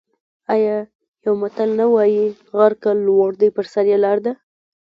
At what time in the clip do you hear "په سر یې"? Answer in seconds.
3.55-3.97